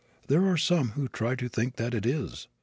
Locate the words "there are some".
0.25-0.93